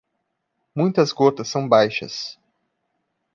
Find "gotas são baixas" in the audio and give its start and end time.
1.13-2.39